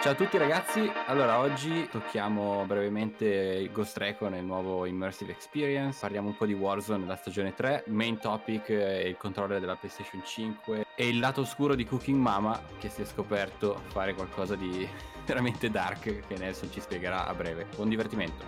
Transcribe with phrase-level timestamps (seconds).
[0.00, 5.98] Ciao a tutti ragazzi, allora oggi tocchiamo brevemente Ghost Recon e il nuovo Immersive Experience,
[6.00, 10.22] parliamo un po' di Warzone la stagione 3, main topic è il controller della PlayStation
[10.24, 14.88] 5 e il lato oscuro di Cooking Mama che si è scoperto fare qualcosa di
[15.26, 17.66] veramente dark che Nelson ci spiegherà a breve.
[17.74, 18.46] Buon divertimento.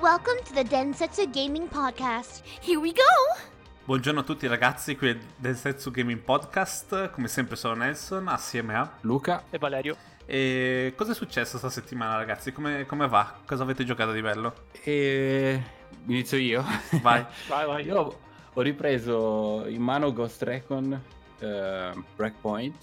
[0.00, 2.44] Welcome to the Densetsu Gaming Podcast.
[2.60, 3.48] Here we go!
[3.86, 8.98] Buongiorno a tutti ragazzi, qui è Densetsu Gaming Podcast, come sempre sono Nelson assieme a
[9.00, 9.96] Luca e Valerio.
[10.32, 12.52] E cosa è successo questa settimana, ragazzi?
[12.52, 13.40] Come, come va?
[13.44, 14.54] Cosa avete giocato di bello?
[14.84, 15.60] E...
[16.06, 16.64] Inizio io.
[17.02, 17.26] Vai.
[17.48, 17.84] vai, vai.
[17.84, 18.16] Io
[18.52, 21.02] ho ripreso in mano Ghost Recon
[21.40, 22.76] uh, Breakpoint.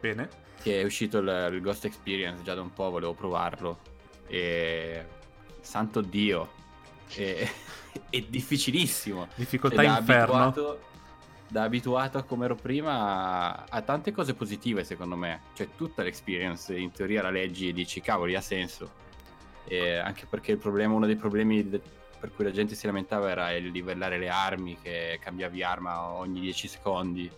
[0.00, 0.28] Bene.
[0.60, 3.78] Che è uscito il, il, Ghost Experience già da un po', volevo provarlo.
[4.26, 5.06] E...
[5.60, 6.50] Santo Dio.
[7.14, 7.48] E...
[8.10, 9.28] è difficilissimo.
[9.36, 10.46] Difficoltà inferno.
[10.46, 10.88] Abituato
[11.50, 15.40] da abituato a come ero prima ha tante cose positive secondo me.
[15.52, 19.08] Cioè tutta l'experience in teoria la leggi e dici cavoli ha senso.
[19.64, 23.52] E anche perché il problema uno dei problemi per cui la gente si lamentava era
[23.52, 27.28] il livellare le armi che cambiavi arma ogni 10 secondi.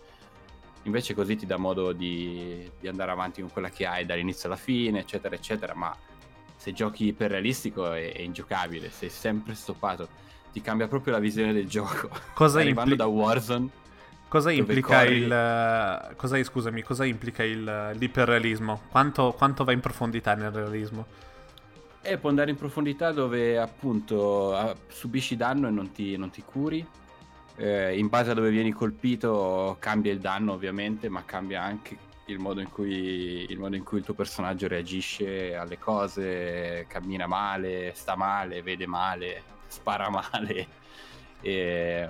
[0.83, 4.57] Invece così ti dà modo di, di andare avanti con quella che hai dall'inizio alla
[4.57, 5.73] fine eccetera eccetera.
[5.73, 5.95] Ma
[6.55, 10.07] se giochi per realistico è, è ingiocabile sei sempre stoppato.
[10.51, 12.09] Ti cambia proprio la visione del gioco.
[12.35, 13.81] Cosa arrivando impli- da Warzone
[14.33, 16.15] Cosa implica il.
[16.15, 18.81] Cosa, scusami, cosa implica il, l'iperrealismo?
[18.89, 21.05] Quanto, quanto, va in profondità nel realismo?
[22.01, 26.83] Eh, può andare in profondità dove appunto subisci danno e non ti, non ti curi.
[27.57, 32.39] Eh, in base a dove vieni colpito cambia il danno ovviamente, ma cambia anche il
[32.39, 37.91] modo in cui il, modo in cui il tuo personaggio reagisce alle cose, cammina male,
[37.93, 40.67] sta male, vede male, spara male.
[41.39, 42.09] E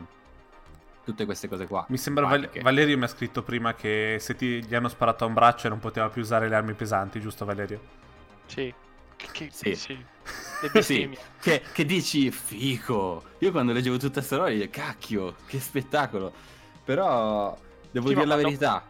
[1.04, 1.86] tutte queste cose qua.
[1.90, 5.28] Mi sembra Val- Valerio mi ha scritto prima che se ti, gli hanno sparato a
[5.28, 7.80] un braccio non poteva più usare le armi pesanti, giusto Valerio?
[8.46, 8.74] Sì.
[9.16, 9.76] Che, sì.
[9.76, 10.06] sì.
[10.82, 11.18] sì.
[11.40, 13.24] Che, che, dici fico.
[13.40, 16.34] Io quando leggevo tutta questa roba dicevo cacchio, che spettacolo.
[16.84, 17.58] Però
[17.92, 18.84] devo sì, dire la verità.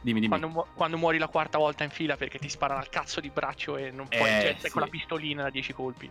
[0.00, 0.28] Dimmi, dimmi.
[0.28, 3.30] Quando, mu- quando, muori la quarta volta in fila perché ti sparano al cazzo di
[3.30, 4.70] braccio e non puoi eh, sì.
[4.70, 6.10] con la pistolina da 10 colpi.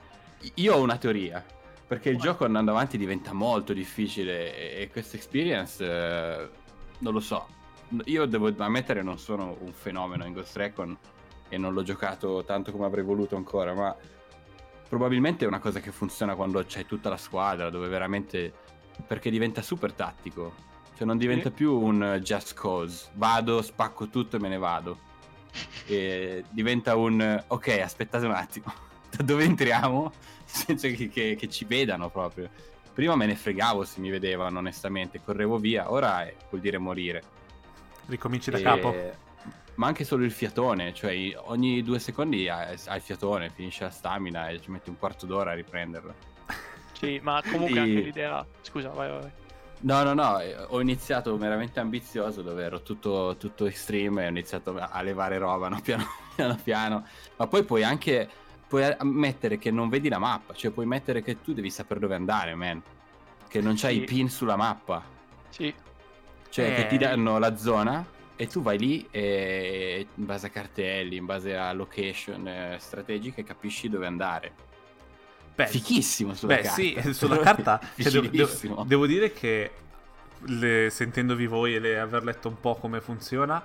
[0.56, 1.44] Io ho una teoria.
[1.92, 6.50] Perché il gioco andando avanti diventa molto difficile e questa experience eh,
[7.00, 7.46] non lo so.
[8.06, 10.98] Io devo ammettere non sono un fenomeno in Ghost Recon
[11.50, 13.94] e non l'ho giocato tanto come avrei voluto ancora, ma
[14.88, 18.54] probabilmente è una cosa che funziona quando c'è tutta la squadra, dove veramente
[19.06, 20.54] perché diventa super tattico.
[20.96, 21.56] Cioè non diventa sì.
[21.56, 24.98] più un just cause, vado, spacco tutto e me ne vado.
[25.88, 28.74] E diventa un ok, aspettate un attimo.
[29.12, 30.10] Da dove entriamo?
[30.52, 32.50] Senza che, che, che, ci vedano proprio.
[32.94, 37.24] Prima me ne fregavo se mi vedevano, onestamente, correvo via, ora vuol dire morire.
[38.08, 38.62] Ricominci da e...
[38.62, 39.30] capo.
[39.76, 44.50] Ma anche solo il fiatone, cioè ogni due secondi hai il fiatone, finisce la stamina
[44.50, 46.14] e ci metti un quarto d'ora a riprenderla.
[46.92, 47.80] Sì, ma comunque e...
[47.80, 48.46] anche l'idea...
[48.62, 49.32] Scusa, vai, vai.
[49.84, 54.78] No, no, no, ho iniziato veramente ambizioso dove ero tutto, tutto extreme e ho iniziato
[54.78, 55.80] a levare roba no?
[55.82, 57.08] piano, piano piano,
[57.38, 58.30] ma poi puoi anche
[58.72, 62.16] puoi mettere che non vedi la mappa, cioè puoi mettere che tu devi sapere dove
[62.16, 62.82] andare, man.
[63.50, 64.02] Che non c'hai sì.
[64.02, 65.04] i pin sulla mappa.
[65.50, 65.74] Sì.
[66.50, 66.76] Cioè eh.
[66.76, 71.26] che ti danno la zona e tu vai lì e in base a cartelli, in
[71.26, 74.54] base a location eh, strategiche capisci dove andare.
[75.54, 76.82] Beh, Fichissimo sulla beh, carta.
[76.82, 79.72] sì, sulla carta cioè, devo, devo, devo, dire che
[80.46, 83.62] le, sentendovi voi e le, aver letto un po' come funziona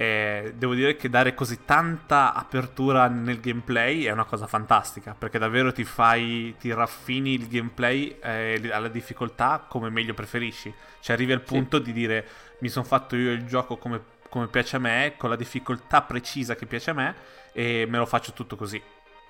[0.00, 5.40] e devo dire che dare così tanta apertura nel gameplay è una cosa fantastica, perché
[5.40, 10.72] davvero ti fai, ti raffini il gameplay eh, alla difficoltà come meglio preferisci.
[11.00, 11.82] Cioè arrivi al punto sì.
[11.82, 12.28] di dire
[12.60, 16.54] mi sono fatto io il gioco come, come piace a me, con la difficoltà precisa
[16.54, 17.14] che piace a me
[17.52, 18.80] e me lo faccio tutto così.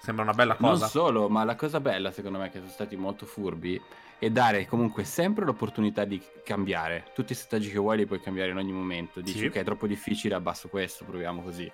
[0.03, 0.81] Sembra una bella cosa.
[0.81, 3.81] Non solo, ma la cosa bella secondo me è che sono stati molto furbi
[4.19, 7.07] e dare comunque sempre l'opportunità di cambiare.
[7.15, 9.21] Tutti i settaggi che vuoi li puoi cambiare in ogni momento.
[9.21, 9.47] Dici sì.
[9.47, 11.71] ok, è troppo difficile, abbasso questo, proviamo così.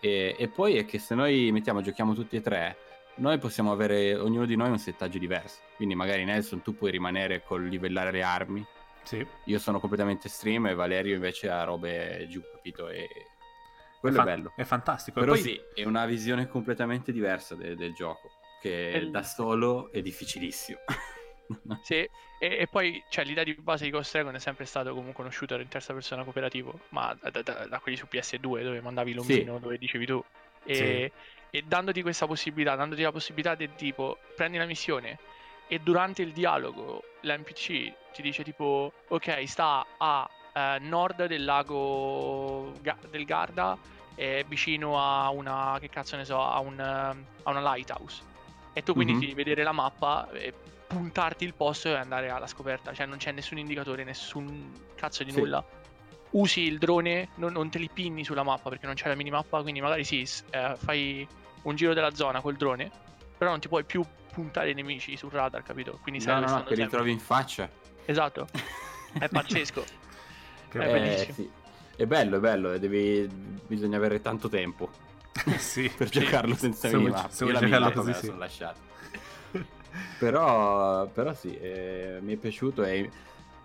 [0.00, 2.76] E, e, poi è che se noi mettiamo, giochiamo tutti e tre,
[3.16, 5.60] noi possiamo avere ognuno di noi un settaggio diverso.
[5.76, 8.64] Quindi magari Nelson tu puoi rimanere col livellare le armi.
[9.02, 9.26] Sì.
[9.44, 12.88] Io sono completamente stream e Valerio invece ha robe giù, capito?
[12.88, 13.08] E
[14.00, 14.52] quello è, fa- bello.
[14.54, 15.20] È fantastico.
[15.20, 15.40] Però poi...
[15.40, 18.32] sì, è una visione completamente diversa de- del gioco.
[18.60, 19.10] Che e...
[19.10, 20.80] da solo è difficilissimo.
[21.82, 25.22] sì, e, e, poi cioè, l'idea di base di Ghost Recon è sempre stato comunque
[25.22, 29.14] uno shooter in terza persona cooperativo, ma da, da, da quelli su PS2 dove mandavi
[29.14, 29.60] l'omino, sì.
[29.60, 30.22] dove dicevi tu.
[30.64, 31.56] E, sì.
[31.58, 35.18] e dandoti questa possibilità, dandoti la possibilità del tipo, prendi la missione
[35.68, 42.72] e durante il dialogo l'NPC ti dice tipo, ok, sta a eh, nord del lago
[42.80, 43.76] Ga- del Garda
[44.14, 47.14] è vicino a una, che cazzo ne so, a, un, a
[47.50, 48.22] una lighthouse.
[48.72, 49.20] E tu quindi mm-hmm.
[49.20, 50.52] devi vedere la mappa, e
[50.86, 52.92] puntarti il posto e andare alla scoperta.
[52.92, 55.38] Cioè non c'è nessun indicatore, nessun cazzo di sì.
[55.38, 55.64] nulla.
[56.30, 59.62] Usi il drone, non, non, te li pinni sulla mappa perché non c'è la minimappa,
[59.62, 61.26] quindi magari sì, eh, fai
[61.62, 62.90] un giro della zona col drone,
[63.36, 65.98] però non ti puoi più puntare i nemici sul radar, capito?
[66.02, 67.68] Quindi no, no, no, che li trovi in faccia.
[68.04, 68.48] Esatto.
[69.18, 69.82] È pazzesco.
[70.72, 71.32] è eh, bellissimo.
[71.32, 71.50] Sì.
[71.96, 73.26] È bello, è bello, devi...
[73.66, 74.90] bisogna avere tanto tempo.
[75.56, 75.88] sì.
[75.88, 77.30] per giocarlo senza se minimappa.
[77.30, 78.26] Se vuoi giocarlo così, sì.
[78.26, 78.80] sono lasciato.
[80.18, 83.10] Però, però sì, eh, mi è piaciuto e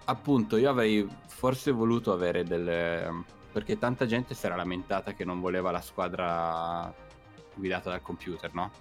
[0.05, 3.23] appunto io avrei forse voluto avere delle...
[3.51, 6.93] perché tanta gente si era lamentata che non voleva la squadra
[7.55, 8.71] guidata dal computer, no?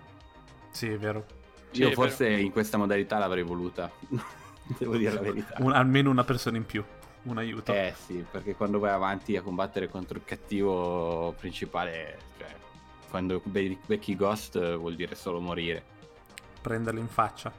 [0.71, 1.25] Sì, è vero.
[1.73, 2.41] Io sì, forse vero.
[2.41, 3.91] in questa modalità l'avrei voluta.
[4.79, 5.55] Devo dire la verità.
[5.59, 6.85] Un, almeno una persona in più,
[7.25, 7.73] un aiuto.
[7.73, 12.55] Eh sì, perché quando vai avanti a combattere contro il cattivo principale, cioè,
[13.09, 15.99] quando becchi Ghost vuol dire solo morire.
[16.61, 17.53] Prenderlo in faccia.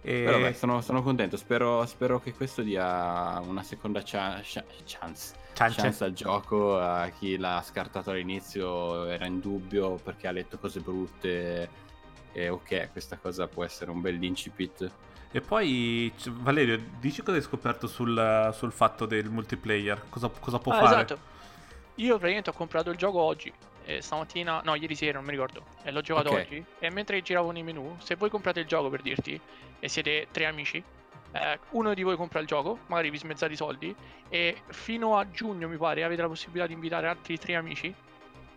[0.00, 0.22] E...
[0.24, 5.42] Però beh, sono, sono contento, spero, spero, che questo dia una seconda cha- cha- chance.
[5.54, 5.80] Chance.
[5.80, 10.80] chance al gioco a chi l'ha scartato all'inizio era in dubbio perché ha letto cose
[10.80, 11.68] brutte
[12.32, 14.90] e ok questa cosa può essere un bel incipit
[15.36, 20.04] e poi, Valerio, dici cosa hai scoperto sul, sul fatto del multiplayer?
[20.08, 20.94] Cosa, cosa può ah, fare?
[20.94, 21.18] Esatto.
[21.96, 23.52] Io praticamente ho comprato il gioco oggi.
[23.84, 25.62] E stamattina, no, ieri sera, non mi ricordo.
[25.82, 26.42] E l'ho giocato okay.
[26.42, 26.64] oggi.
[26.78, 29.38] E mentre giravo nei menu, se voi comprate il gioco per dirti,
[29.78, 30.82] e siete tre amici,
[31.32, 33.94] eh, uno di voi compra il gioco, magari vi smezzate i soldi,
[34.28, 37.94] e fino a giugno, mi pare, avete la possibilità di invitare altri tre amici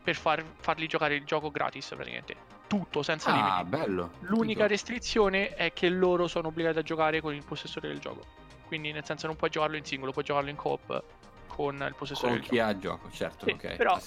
[0.01, 3.69] per far, farli giocare il gioco gratis, praticamente tutto senza ah, limiti.
[3.69, 4.11] bello.
[4.21, 4.67] L'unica Fico.
[4.67, 8.25] restrizione è che loro sono obbligati a giocare con il possessore del gioco.
[8.67, 11.03] Quindi nel senso non puoi giocarlo in singolo, puoi giocarlo in coop
[11.47, 12.67] con il possessore con del chi gioco.
[12.67, 13.99] ha il gioco, certo, sì, ok, però.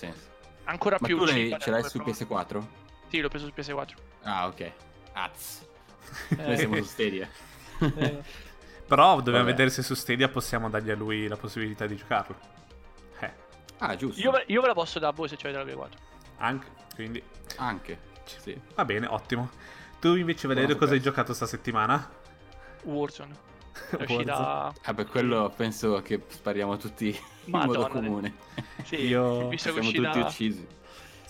[0.70, 2.62] Ancora Ma più tu lei, ce l'hai su PS4?
[3.08, 3.94] Sì, l'ho preso su PS4.
[4.22, 4.72] Ah, ok.
[5.14, 5.66] Az.
[6.28, 6.36] Eh.
[6.36, 7.28] Noi siamo su Stadia.
[7.80, 8.22] Eh.
[8.86, 9.50] Però dobbiamo Vabbè.
[9.52, 12.36] vedere se su Stadia possiamo dargli a lui la possibilità di giocarlo.
[13.20, 13.32] Eh.
[13.78, 14.20] Ah, giusto.
[14.20, 15.90] Io, io ve la posso dare a voi se avete la PS4.
[16.36, 17.22] Anche, quindi...
[17.56, 17.98] Anche.
[18.24, 18.60] Sì.
[18.74, 19.48] Va bene, ottimo.
[19.98, 22.06] Tu invece, Valerio, cosa hai giocato sta settimana?
[22.82, 23.34] Warzone.
[23.90, 24.72] È uscita...
[24.82, 28.34] Ah, per quello penso che spariamo tutti Madonna, in modo comune.
[28.84, 29.48] Sì, Io...
[29.48, 30.66] visto che siamo tutti uccisi.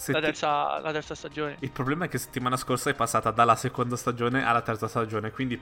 [0.06, 1.56] La terza, la terza, stagione.
[1.60, 5.60] Il problema è che settimana scorsa è passata dalla seconda stagione alla terza stagione, quindi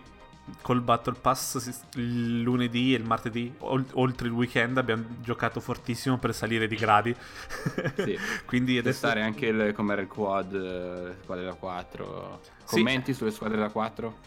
[0.63, 6.35] col Battle Pass il lunedì e il martedì, oltre il weekend, abbiamo giocato fortissimo per
[6.35, 7.15] salire di gradi.
[7.97, 8.19] Sì.
[8.47, 9.01] quindi adesso...
[9.01, 12.41] Testare anche il, com'era il quad, eh, squadre da 4.
[12.65, 13.19] Commenti sì.
[13.19, 14.19] sulle squadre da 4?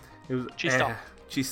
[0.56, 0.90] Ci sta.
[0.90, 0.96] Eh,
[1.28, 1.44] ci,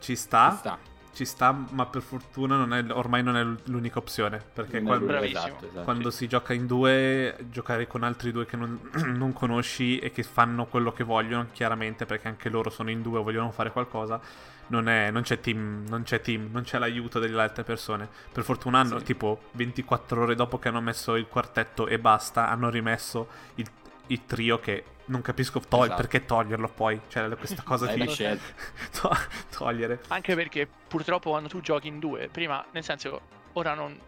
[0.00, 0.50] ci sta.
[0.50, 0.78] Ci sta
[1.12, 4.42] ci sta, ma per fortuna non è, ormai non è l'unica opzione.
[4.52, 8.78] Perché quando, esatto, esatto, quando si gioca in due, giocare con altri due che non,
[9.16, 13.20] non, conosci e che fanno quello che vogliono, chiaramente, perché anche loro sono in due
[13.20, 14.20] e vogliono fare qualcosa,
[14.68, 18.08] non, è, non, c'è team, non c'è team, non c'è l'aiuto delle altre persone.
[18.32, 19.04] Per fortuna hanno, sì.
[19.04, 23.66] tipo, 24 ore dopo che hanno messo il quartetto e basta, hanno rimesso il,
[24.06, 25.96] il trio che non capisco to- esatto.
[26.00, 27.00] perché toglierlo poi.
[27.08, 28.00] Cioè, questa cosa di
[29.00, 29.10] to-
[29.56, 30.00] togliere.
[30.08, 33.20] Anche perché purtroppo quando tu giochi in due, prima, nel senso,
[33.52, 33.98] ora non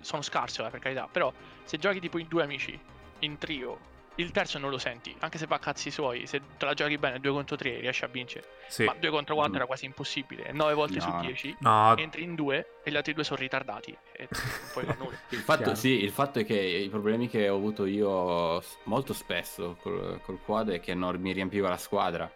[0.00, 1.32] sono scarso, eh, per carità, però
[1.64, 2.78] se giochi tipo in due amici,
[3.20, 3.78] in trio,
[4.18, 6.98] il terzo non lo senti, anche se va a cazzi suoi, se te la giochi
[6.98, 8.46] bene 2 contro 3 riesci a vincere.
[8.66, 8.84] Sì.
[8.84, 9.56] Ma 2 contro 4 mm.
[9.56, 11.02] era quasi impossibile, 9 volte no.
[11.02, 11.96] su 10 no.
[11.96, 14.28] entri in 2 e gli altri due sono ritardati e
[14.74, 15.16] poi non nulla.
[15.28, 19.76] il, fatto, sì, il fatto è che i problemi che ho avuto io molto spesso
[19.80, 22.30] col, col quad è che non mi riempiva la squadra.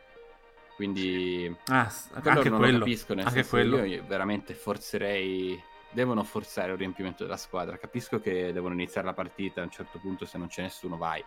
[0.77, 2.79] Quindi ah, anche non quello.
[2.79, 3.85] lo capisco, nel anche quello.
[3.85, 7.77] io veramente forzerei devono forzare il riempimento della squadra.
[7.77, 11.23] Capisco che devono iniziare la partita a un certo punto, se non c'è nessuno vai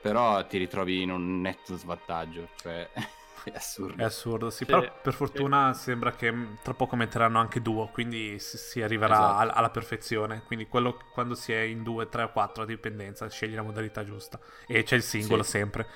[0.00, 2.88] però ti ritrovi in un netto svantaggio, cioè
[3.44, 4.02] è assurdo.
[4.02, 5.82] È assurdo, sì, sì però per fortuna sì.
[5.82, 9.58] sembra che tra poco metteranno anche duo, quindi si, si arriverà esatto.
[9.58, 10.42] alla perfezione.
[10.46, 14.04] Quindi quello, quando si è in due, tre o quattro a dipendenza, scegli la modalità
[14.04, 14.38] giusta.
[14.66, 15.50] E c'è il singolo sì.
[15.50, 15.86] sempre.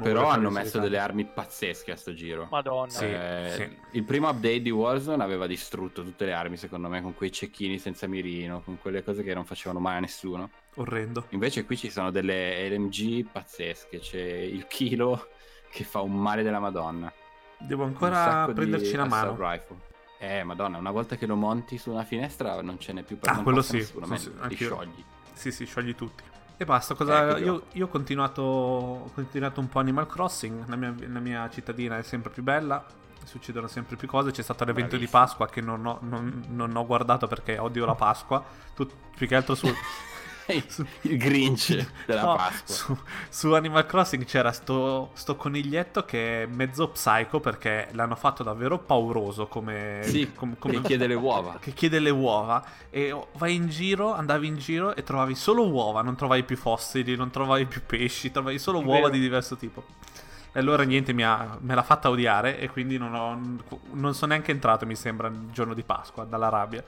[0.00, 2.46] Però hanno messo delle armi pazzesche a sto giro.
[2.52, 2.88] Madonna.
[2.88, 3.76] Sì, eh, sì.
[3.96, 7.80] Il primo update di Warzone aveva distrutto tutte le armi, secondo me, con quei cecchini
[7.80, 10.50] senza mirino, con quelle cose che non facevano mai a nessuno.
[10.76, 11.26] Orrendo.
[11.30, 15.28] Invece qui ci sono delle LMG pazzesche, c'è il kilo
[15.70, 17.12] che fa un male della Madonna.
[17.58, 19.36] Devo ancora prenderci una mano.
[19.38, 19.94] Rifle.
[20.18, 23.30] Eh, Madonna, una volta che lo monti su una finestra non ce n'è più per
[23.32, 25.04] ah, quello sì, nessuno, sì, sì, li sciogli.
[25.32, 26.22] Sì, sì, sciogli tutti.
[26.58, 27.36] E basta, cosa...
[27.36, 31.50] Eh, io, io ho, continuato, ho continuato un po' Animal Crossing, la mia, la mia
[31.50, 32.82] cittadina è sempre più bella,
[33.24, 34.30] succedono sempre più cose.
[34.30, 35.20] C'è stato l'evento Bravissimo.
[35.20, 38.42] di Pasqua che non ho, non, non ho, guardato perché odio la Pasqua.
[38.74, 39.66] Tu, più che altro su,
[41.02, 42.74] il Grinch della no, Pasqua.
[42.74, 42.98] Su,
[43.28, 48.78] su, Animal Crossing c'era sto, sto, coniglietto che è mezzo psycho perché l'hanno fatto davvero
[48.78, 50.00] pauroso come...
[50.04, 51.58] Sì, com, come, che chiede le uova.
[51.66, 52.64] Che chiede le uova.
[52.90, 57.16] E vai in giro, andavi in giro e trovavi solo uova, non trovavi più fossili,
[57.16, 59.84] non trovavi più pesci, trovavi solo uova di diverso tipo.
[60.52, 63.38] E allora niente, mi ha, me l'ha fatta odiare e quindi non, ho,
[63.92, 66.82] non sono neanche entrato, mi sembra, il giorno di Pasqua, dalla rabbia.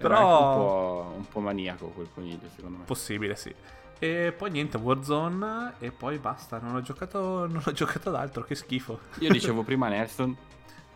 [0.00, 0.48] Però...
[0.48, 2.84] Un po', un po' maniaco quel coniglio, secondo me.
[2.84, 3.54] Possibile, sì.
[3.98, 6.58] E poi niente, Warzone e poi basta.
[6.58, 8.98] Non ho giocato, non ho giocato ad altro, che schifo.
[9.18, 10.34] Io dicevo prima Nelson,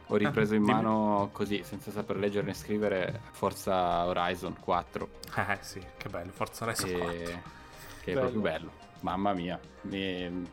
[0.07, 5.09] ho ripreso in mano così, senza saper leggere né scrivere, Forza Horizon 4.
[5.37, 6.99] Eh sì, che bello, Forza Horizon e...
[6.99, 7.15] 4.
[7.15, 8.19] Che bello.
[8.19, 8.71] è proprio bello.
[9.01, 9.61] Mamma mia.
[9.83, 10.47] Mi...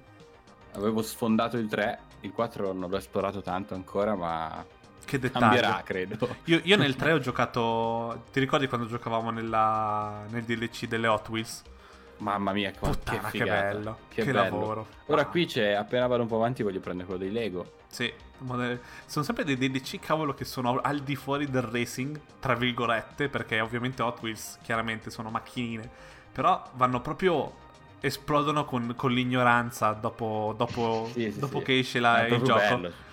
[0.73, 4.65] Avevo sfondato il 3, il 4 non l'ho esplorato tanto ancora, ma
[5.11, 5.45] che dettaglio.
[5.45, 6.35] Cambierà, credo.
[6.45, 8.23] Io, io, nel 3 ho giocato.
[8.31, 11.63] Ti ricordi quando giocavamo nella, nel DLC delle Hot Wheels?
[12.17, 13.97] Mamma mia, Puttana, che, che bello.
[14.07, 14.43] Che, che bello.
[14.43, 14.87] lavoro.
[15.07, 15.25] Ora ah.
[15.25, 17.79] qui c'è, appena vado un po' avanti, voglio prendere quello dei Lego.
[17.87, 18.11] Sì,
[19.05, 23.59] sono sempre dei DLC, cavolo, che sono al di fuori del racing, tra virgolette, perché
[23.59, 25.89] ovviamente Hot Wheels chiaramente sono macchinine.
[26.31, 31.65] Però vanno proprio esplodono con, con l'ignoranza dopo, dopo, sì, sì, dopo sì.
[31.65, 32.77] che esce la, il gioco.
[32.77, 33.09] Bello.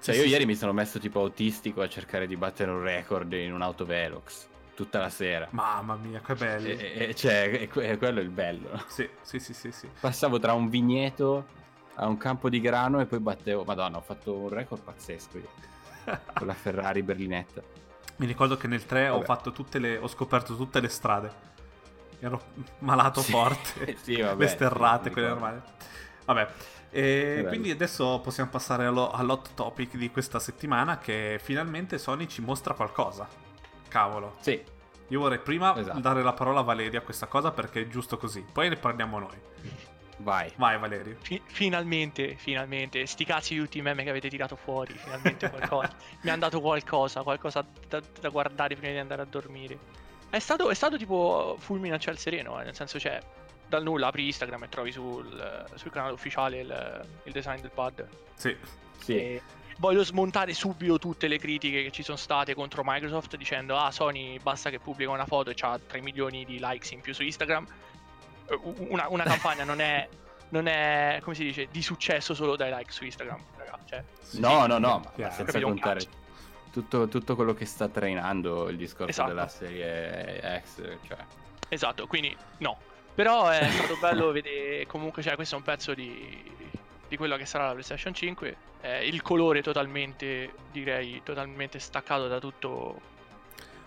[0.00, 3.52] Cioè, io ieri mi sono messo tipo autistico a cercare di battere un record in
[3.52, 5.46] un'auto Velox tutta la sera.
[5.50, 6.68] Mamma mia, che bello.
[6.68, 8.82] E, e, cioè, è, è quello il bello.
[8.88, 9.88] Sì, sì, sì, sì, sì.
[10.00, 11.58] Passavo tra un vigneto
[11.96, 13.64] a un campo di grano e poi battevo.
[13.64, 15.48] Madonna, ho fatto un record pazzesco io.
[16.32, 17.62] con la Ferrari berlinetta.
[18.16, 19.98] Mi ricordo che nel 3 ho fatto tutte le.
[19.98, 21.48] ho scoperto tutte le strade.
[22.18, 22.40] Ero
[22.78, 23.32] malato sì.
[23.32, 23.96] forte.
[24.00, 24.42] sì, vabbè.
[24.42, 25.60] Le sterrate, quelle normali.
[26.24, 26.48] Vabbè.
[26.90, 32.40] E quindi adesso possiamo passare allo, all'hot topic di questa settimana che finalmente Sony ci
[32.40, 33.28] mostra qualcosa.
[33.88, 34.36] Cavolo.
[34.40, 34.62] Sì.
[35.08, 35.98] Io vorrei prima esatto.
[35.98, 38.44] dare la parola a Valerio a questa cosa perché è giusto così.
[38.52, 39.38] Poi ne parliamo noi.
[40.18, 40.52] Vai.
[40.56, 41.16] Vai Valerio.
[41.20, 43.06] Fi- finalmente, finalmente.
[43.06, 44.94] Sti cazzi di tutti i meme che avete tirato fuori.
[44.94, 45.94] Finalmente qualcosa.
[46.22, 49.78] Mi hanno dato qualcosa, qualcosa da, da, guardare prima di andare a dormire.
[50.28, 53.18] È stato, è stato tipo fulmine a ciel sereno, eh, nel senso c'è...
[53.18, 53.38] Cioè,
[53.70, 58.06] dal nulla apri Instagram e trovi sul, sul canale ufficiale il, il, design del pad.
[58.34, 58.54] Sì.
[58.98, 59.16] sì.
[59.16, 59.42] E
[59.78, 64.38] voglio smontare subito tutte le critiche che ci sono state contro Microsoft dicendo ah Sony
[64.40, 67.64] basta che pubblica una foto e ha 3 milioni di likes in più su Instagram.
[68.88, 70.08] Una, una campagna non è,
[70.48, 73.86] non è, come si dice, di successo solo dai like su Instagram, ragazzi.
[73.86, 74.04] Cioè,
[74.40, 76.00] no, no, no, ma senza contare
[76.72, 79.28] tutto, tutto, quello che sta trainando il discorso esatto.
[79.28, 80.82] della serie X.
[81.06, 81.18] Cioè.
[81.68, 82.78] Esatto, quindi no,
[83.14, 86.42] però è stato bello vedere comunque, cioè, questo è un pezzo di,
[87.08, 88.56] di quella che sarà la PlayStation 5.
[88.82, 93.00] Eh, il colore totalmente, direi, totalmente staccato da tutto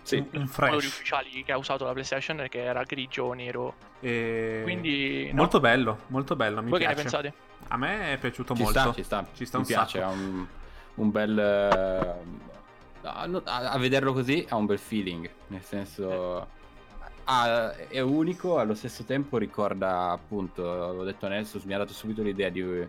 [0.02, 3.74] sì, i colori ufficiali che ha usato la PlayStation, che era grigio o nero.
[4.00, 4.60] E...
[4.62, 5.36] Quindi, no.
[5.36, 6.62] Molto bello, molto bello.
[6.62, 6.94] Mi Voi piace.
[6.94, 7.34] che ne pensate?
[7.68, 8.78] A me è piaciuto ci molto.
[8.78, 10.10] Sta, ci sta, ci sta mi un piace, sacco.
[10.10, 10.46] ha un,
[10.94, 12.22] un bel...
[13.00, 16.42] Uh, a, a, vederlo così ha un bel feeling, nel senso...
[16.42, 16.62] Eh
[17.24, 21.92] ah, è unico, allo stesso tempo ricorda appunto, ho detto a Nelson, mi ha dato
[21.92, 22.88] subito l'idea di un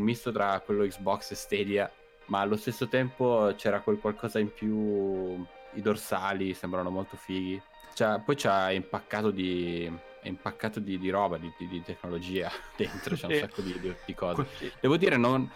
[0.00, 1.90] misto tra quello Xbox e Stadia,
[2.26, 7.60] ma allo stesso tempo c'era quel qualcosa in più, i dorsali sembrano molto fighi.
[7.94, 9.90] Cioè, poi c'ha impaccato di,
[10.22, 14.46] impaccato di, di roba, di, di, tecnologia dentro, c'è un sacco di, di cose.
[14.80, 15.50] Devo dire, non,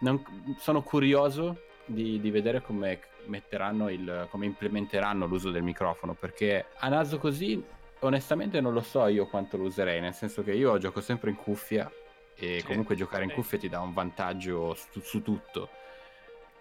[0.00, 0.22] non,
[0.58, 6.88] sono curioso di, di vedere come metteranno il, come implementeranno l'uso del microfono, perché a
[6.88, 7.62] naso così
[8.00, 11.36] onestamente non lo so io quanto lo userei, nel senso che io gioco sempre in
[11.36, 11.90] cuffia
[12.34, 15.68] e sì, comunque giocare in cuffia ti dà un vantaggio su, su, tutto.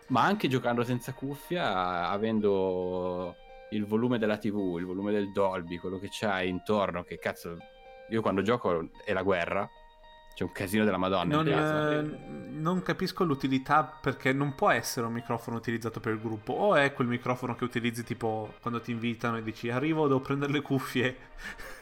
[0.08, 3.36] Ma anche giocando senza cuffia, avendo
[3.72, 7.58] il volume della TV, il volume del Dolby, quello che c'hai intorno, che cazzo,
[8.10, 9.68] io quando gioco è la guerra,
[10.34, 11.36] c'è un casino della Madonna.
[11.36, 16.54] Non, eh, non, capisco l'utilità perché non può essere un microfono utilizzato per il gruppo.
[16.54, 20.52] O è quel microfono che utilizzi tipo quando ti invitano e dici arrivo, devo prendere
[20.54, 21.18] le cuffie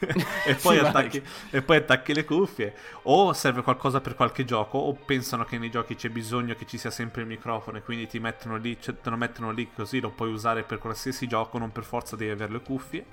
[0.46, 2.74] e, poi sì, attacchi, e, poi attacchi, le cuffie.
[3.02, 6.76] O serve qualcosa per qualche gioco, o pensano che nei giochi c'è bisogno che ci
[6.76, 10.00] sia sempre il microfono e quindi ti mettono lì, cioè, te lo mettono lì così
[10.00, 13.06] lo puoi usare per qualsiasi gioco, non per forza devi avere le cuffie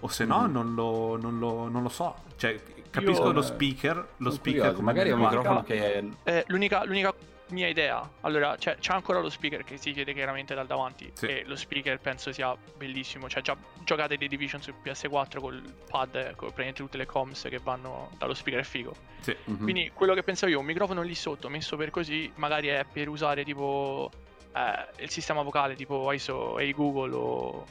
[0.00, 0.52] o se no mm.
[0.52, 2.14] non, lo, non, lo, non, lo, so.
[2.36, 6.10] Cioè, capisco Io, lo speaker, lo speaker come magari è un microfono che...
[6.24, 7.14] Eh, l'unica, l'unica
[7.50, 11.26] mia idea, allora c'è, c'è, ancora lo speaker che si chiede chiaramente dal davanti sì.
[11.26, 16.12] e lo speaker penso sia bellissimo, cioè già giocate The Division su PS4 col pad,
[16.34, 18.94] con praticamente tutte le comms che vanno dallo speaker è figo.
[19.20, 19.34] Sì.
[19.50, 19.62] Mm-hmm.
[19.62, 23.08] Quindi quello che pensavo io, un microfono lì sotto messo per così, magari è per
[23.08, 24.10] usare tipo
[24.54, 27.66] eh, il sistema vocale tipo ISO, Hey Google o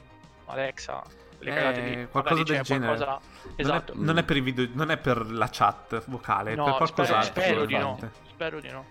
[0.45, 1.03] Alexa
[1.39, 2.01] le cagate.
[2.01, 2.95] Eh, qualcosa del genere.
[2.95, 3.19] Qualcosa...
[3.55, 3.93] Esatto.
[3.93, 6.75] Non è, non, è per video, non è per la chat vocale, no, è per
[6.77, 7.41] qualcos'altro.
[7.41, 7.99] Spero, spero di no.
[8.29, 8.85] Spero di no.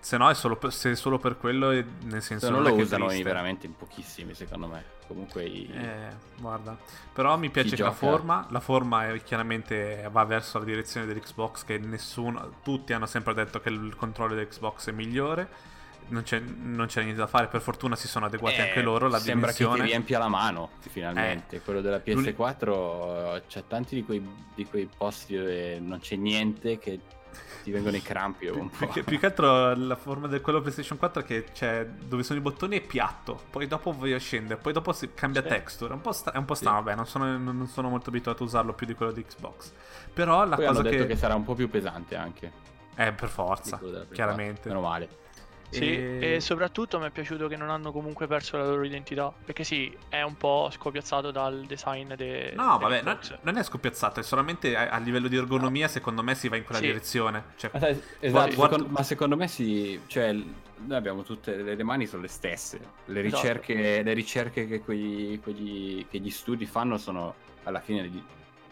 [0.00, 2.72] Se no, è solo per, se è solo per quello, nel senso se non, lo
[2.72, 4.98] usano veramente in pochissimi, secondo me.
[5.06, 5.70] Comunque, i...
[5.74, 6.76] eh, guarda,
[7.12, 8.46] però mi piace la forma.
[8.50, 11.64] La forma è, chiaramente va verso la direzione dell'Xbox.
[11.64, 15.48] Che nessuno, tutti hanno sempre detto che il controllo dell'Xbox è migliore.
[16.10, 17.46] Non c'è, non c'è, niente da fare.
[17.48, 19.08] Per fortuna si sono adeguati eh, anche loro.
[19.08, 19.76] La sembra dimensione.
[19.76, 21.56] che ti riempia la mano finalmente.
[21.56, 24.24] Eh, Quello della PS4 c'è tanti di quei,
[24.54, 27.00] di quei posti dove non c'è niente che
[27.62, 28.86] ti vengono i crampi un po'.
[28.88, 32.38] Più, più che altro la forma del quello PlayStation 4 è che c'è dove sono
[32.38, 35.48] i bottoni è piatto, poi dopo a scendere, poi dopo si cambia sì.
[35.48, 35.90] texture.
[35.92, 36.84] È un po', sta- è un po strano, sì.
[36.84, 39.72] vabbè, non sono, non sono, molto abituato a usarlo più di quello di Xbox.
[40.12, 41.08] Però la poi cosa hanno detto che...
[41.08, 42.68] che sarà un po' più pesante anche.
[42.96, 43.80] Eh, per forza,
[44.12, 44.68] chiaramente.
[44.68, 45.08] Meno male.
[45.70, 46.34] Sì, e...
[46.34, 46.40] e...
[46.40, 49.32] soprattutto mi è piaciuto che non hanno comunque perso la loro identità.
[49.44, 52.52] Perché sì, è un po' scopiazzato dal design de...
[52.54, 55.92] No, vabbè, non, non, è scopiazzato, è solamente a, a livello di ergonomia, no.
[55.92, 56.86] secondo me si va in quella sì.
[56.86, 57.44] direzione.
[57.56, 58.50] Cioè, ma, esatto, guarda...
[58.52, 60.00] secondo, ma secondo me si...
[60.06, 62.80] Cioè, noi abbiamo tutte le, le mani sono le stesse.
[63.06, 63.42] Le esatto.
[63.42, 64.04] ricerche, esatto.
[64.04, 67.34] le ricerche che, quegli, quegli, che gli studi fanno sono
[67.64, 68.22] alla fine di,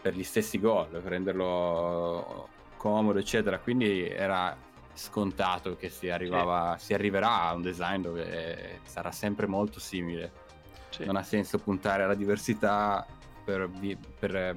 [0.01, 3.59] per gli stessi goal, per renderlo comodo, eccetera.
[3.59, 4.55] Quindi era
[4.99, 6.87] scontato che si, arrivava, sì.
[6.87, 10.31] si arriverà a un design dove sarà sempre molto simile.
[10.89, 11.05] Sì.
[11.05, 13.05] Non ha senso puntare alla diversità
[13.43, 13.69] per,
[14.19, 14.55] per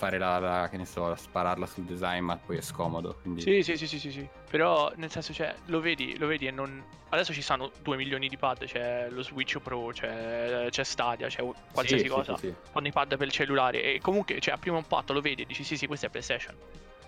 [0.00, 3.18] fare la, la, che ne so, spararla sul design, ma poi è scomodo.
[3.20, 3.42] Quindi...
[3.42, 4.28] Sì, sì, sì, sì, sì, sì.
[4.48, 6.82] Però nel senso, cioè, lo vedi, lo vedi e non...
[7.10, 11.44] Adesso ci stanno 2 milioni di pad, c'è lo Switch Pro, c'è, c'è Stadia, c'è
[11.72, 12.36] qualsiasi sì, cosa.
[12.38, 15.42] Sì, Fanno i pad per il cellulare e comunque, cioè, a primo impatto lo vedi
[15.42, 16.54] e dici sì, sì, questo è PlayStation.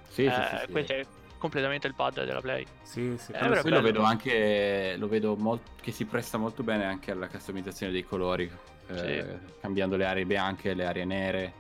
[0.09, 1.07] Sì, eh, sì, sì, Questo è
[1.43, 2.65] completamente il pad della Play.
[2.83, 3.33] Sì, sì.
[3.33, 7.27] Eh, poi lo vedo anche, lo vedo molt- che si presta molto bene anche alla
[7.27, 8.49] customizzazione dei colori,
[8.87, 9.51] eh, sì.
[9.61, 11.53] cambiando le aree bianche, le aree nere.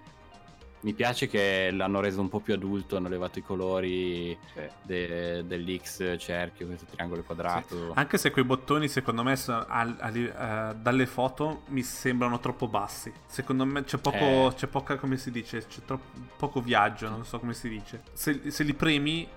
[0.82, 4.60] Mi piace che l'hanno reso un po' più adulto, hanno levato i colori sì.
[4.82, 7.76] de- dell'X cerchio, questo triangolo quadrato.
[7.76, 7.90] Sì.
[7.94, 12.66] Anche se quei bottoni, secondo me, a- a- a- uh, dalle foto mi sembrano troppo
[12.68, 13.12] bassi.
[13.26, 14.54] Secondo me c'è poco, eh.
[14.54, 18.02] c'è poca, come si dice, c'è troppo, poco viaggio, non so come si dice.
[18.12, 19.28] Se, se li premi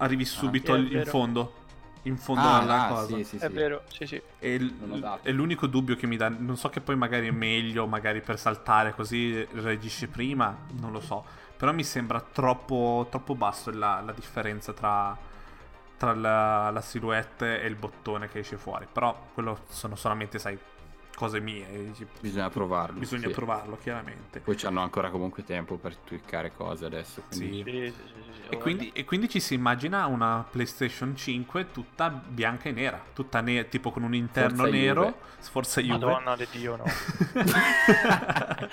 [0.00, 1.54] arrivi ah, subito ah, in fondo.
[2.04, 3.16] In fondo ah, alla ah, cosa.
[3.16, 3.52] Sì, sì, è sì.
[3.52, 4.22] vero, sì, sì.
[4.38, 6.28] E, l- l'unico dubbio che mi dà.
[6.28, 11.00] Non so che poi magari è meglio, magari per saltare così reagisci prima, non lo
[11.00, 11.24] so.
[11.56, 15.16] Però mi sembra troppo, troppo basso la, la differenza tra,
[15.98, 18.86] tra la, la silhouette e il bottone che esce fuori.
[18.90, 20.58] Però quello sono solamente, sai,
[21.14, 21.92] cose mie.
[22.20, 22.98] Bisogna provarlo.
[22.98, 23.32] Bisogna sì.
[23.32, 24.40] provarlo, chiaramente.
[24.40, 27.22] Poi hanno ancora comunque tempo per tweakare cose adesso.
[27.28, 27.62] Quindi...
[27.64, 27.92] Sì.
[28.50, 33.00] Sì, e, quindi, e, quindi, ci si immagina una PlayStation 5 tutta bianca e nera,
[33.12, 35.02] tutta ne- tipo con un interno Forza nero.
[35.02, 35.14] Juve.
[35.38, 36.04] Forza Juve.
[36.06, 36.84] Madonna di Dio, no.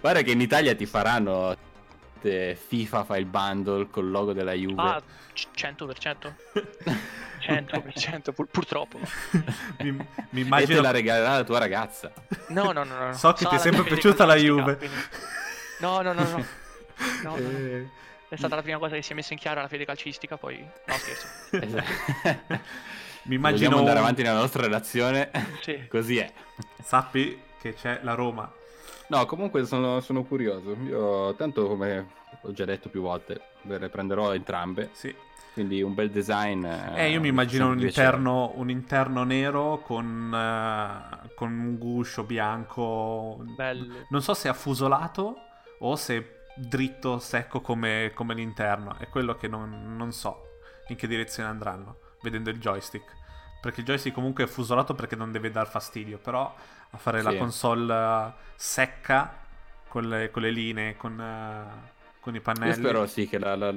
[0.00, 1.56] Guarda che in Italia ti faranno
[2.20, 4.80] FIFA fa il bundle col logo della Juve.
[4.80, 5.02] Ah,
[5.34, 6.32] 100%.
[7.46, 8.98] 100%, pur, purtroppo.
[9.80, 9.92] mi,
[10.30, 10.72] mi immagino...
[10.72, 12.12] E te la regalerà la tua ragazza.
[12.48, 13.06] No, no, no.
[13.06, 13.12] no.
[13.14, 14.76] So che ti è sempre piaciuta la Juve.
[14.76, 14.96] Quindi...
[15.80, 16.44] No, no, no, no.
[17.22, 17.88] no, eh...
[18.28, 20.58] È stata la prima cosa che si è messa in chiaro la fede calcistica, poi...
[20.58, 21.26] No, scherzo.
[21.50, 22.60] Esatto.
[23.24, 23.68] mi immagino...
[23.68, 25.30] Vogliamo andare avanti nella nostra relazione.
[25.60, 25.86] Sì.
[25.88, 26.32] Così è.
[26.82, 28.50] Sappi che c'è la Roma.
[29.08, 30.76] No, comunque sono, sono curioso.
[30.84, 32.08] Io, tanto come
[32.40, 34.90] ho già detto più volte, ve le prenderò entrambe.
[34.92, 35.14] Sì.
[35.54, 36.64] Quindi un bel design.
[36.64, 43.38] Eh, io mi immagino un interno, un interno, nero con, uh, con, un guscio bianco.
[43.54, 44.06] Bello.
[44.08, 45.36] Non so se affusolato
[45.78, 48.96] o se dritto, secco come, come l'interno.
[48.98, 53.12] È quello che non, non, so in che direzione andranno, vedendo il joystick.
[53.60, 56.18] Perché il joystick comunque è affusolato perché non deve dar fastidio.
[56.18, 56.52] Però
[56.90, 57.24] a fare sì.
[57.26, 59.38] la console secca
[59.86, 62.70] con le, con le linee, con, uh, con, i pannelli.
[62.70, 63.72] Io spero sì che la, la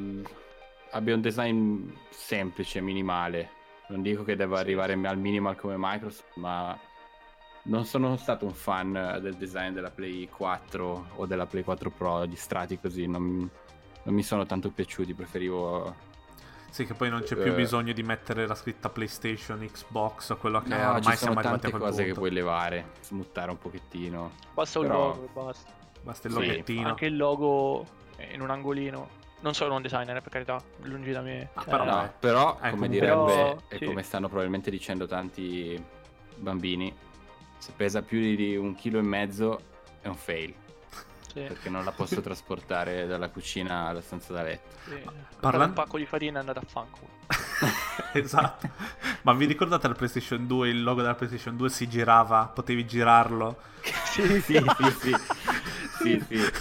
[0.91, 3.51] abbia un design semplice, minimale.
[3.89, 6.77] Non dico che debba arrivare al minimal come Microsoft, ma
[7.63, 12.25] non sono stato un fan del design della Play 4 o della Play 4 Pro
[12.25, 13.49] di strati così, non,
[14.03, 16.05] non mi sono tanto piaciuti, preferivo...
[16.69, 20.37] Sì, che poi non c'è più uh, bisogno di mettere la scritta PlayStation, Xbox o
[20.37, 22.13] quello che no, è, ormai siamo arrivati a quel cose punto.
[22.13, 24.31] che puoi levare, smuttare un pochettino.
[24.53, 24.93] Basta Però...
[24.93, 25.71] un logo e basta.
[26.03, 26.87] Basta il sì, logottino.
[26.89, 27.85] Anche il logo
[28.31, 31.49] in un angolino non sono un designer, per carità, lungi da me.
[31.53, 33.85] Ah, però, no, però eh, come direbbe però, e sì.
[33.85, 35.81] come stanno probabilmente dicendo tanti
[36.35, 36.93] bambini,
[37.57, 39.61] se pesa più di un chilo e mezzo
[40.01, 40.53] è un fail.
[41.31, 41.41] Sì.
[41.41, 44.75] Perché non la posso trasportare dalla cucina alla stanza da letto.
[44.85, 45.01] Sì.
[45.39, 45.79] Parlando...
[45.79, 47.09] un pacco di farina è andato a fanculo.
[48.13, 48.69] esatto.
[49.21, 50.69] Ma vi ricordate la PlayStation 2?
[50.69, 53.57] Il logo della PlayStation 2 si girava, potevi girarlo.
[54.05, 55.15] sì, sì, sì, sì.
[56.01, 56.51] sì, sì.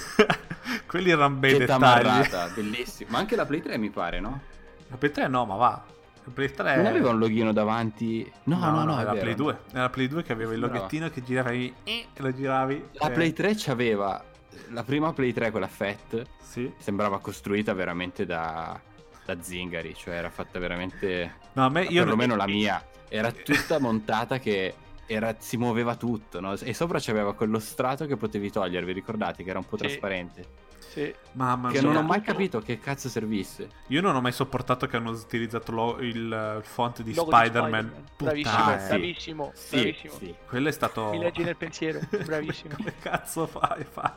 [0.96, 2.28] Quelli erano bei che dettagli.
[2.54, 3.10] bellissimo.
[3.10, 4.40] Ma anche la Play 3 mi pare, no?
[4.88, 5.84] La Play 3 no, ma va.
[6.24, 6.76] La Play 3...
[6.76, 8.30] Non aveva un loghino davanti?
[8.44, 9.58] No, no, no, no era la Play 2.
[9.72, 12.88] Era la Play 2 che aveva il loghettino che giravi e lo giravi.
[12.92, 13.12] La e...
[13.12, 14.24] Play 3 c'aveva
[14.70, 16.72] la prima Play 3, quella Fat, sì.
[16.78, 18.80] sembrava costruita veramente da,
[19.26, 21.34] da zingari, cioè era fatta veramente...
[21.52, 22.02] No, a me io...
[22.02, 22.46] Perlomeno non...
[22.46, 24.74] la mia, era tutta montata che
[25.06, 26.54] era, si muoveva tutto, no?
[26.54, 29.44] E sopra c'aveva quello strato che potevi togliere, vi ricordate?
[29.44, 29.84] Che era un po' sì.
[29.84, 30.64] trasparente.
[30.88, 31.14] Sì.
[31.32, 33.68] Mamma che non ho mai capito che cazzo servisse.
[33.88, 37.42] Io non ho mai sopportato che hanno utilizzato lo, il, il font di Spider-Man.
[37.42, 38.04] Spider-Man.
[38.16, 38.86] Bravissimo, sì.
[38.86, 40.12] bravissimo, sì, bravissimo.
[40.14, 40.34] Sì.
[40.48, 41.10] Quello è stato...
[41.10, 42.74] Mi leggi nel pensiero, bravissimo.
[42.76, 43.84] Come cazzo fai?
[43.84, 44.14] Fa?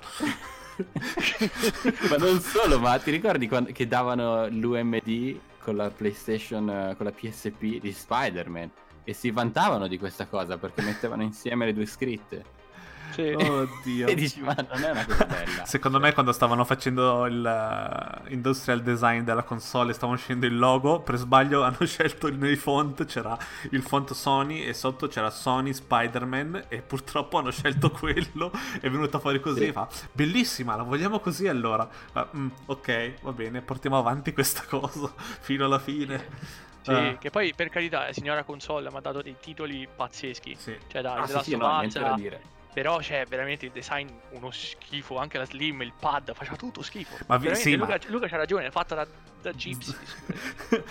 [2.09, 7.11] ma non solo, ma ti ricordi quando, che davano l'UMD con la PlayStation, con la
[7.11, 8.71] PSP di Spider-Man?
[9.03, 12.57] E si vantavano di questa cosa perché mettevano insieme le due scritte.
[13.11, 13.31] Sì.
[13.31, 14.07] Oddio.
[14.07, 15.65] e dici, ma non è una cosa bella.
[15.65, 16.07] Secondo cioè.
[16.07, 21.15] me, quando stavano facendo il uh, industrial design della console stavano scegliendo il logo, per
[21.15, 23.05] sbaglio hanno scelto nei font.
[23.05, 23.37] C'era
[23.71, 26.65] il font Sony e sotto c'era Sony Spider-Man.
[26.67, 28.51] E purtroppo hanno scelto quello.
[28.79, 29.65] È venuta fuori così.
[29.65, 29.71] Sì.
[29.71, 31.87] Fa bellissima, la vogliamo così allora.
[32.13, 36.67] Ma, mm, ok, va bene, portiamo avanti questa cosa fino alla fine.
[36.81, 37.17] Sì, ah.
[37.17, 40.55] che poi per carità, la signora console mi ha dato dei titoli pazzeschi.
[40.57, 40.77] Sì.
[40.87, 44.51] Cioè, da, ah, sì, sì, no, niente da dire però c'è veramente il design uno
[44.51, 47.17] schifo, anche la slim, il pad, faceva tutto schifo.
[47.25, 48.11] Ma vi, sì, Luca, ma...
[48.11, 49.07] Luca c'ha ragione, è fatta da,
[49.41, 49.95] da Gypsy.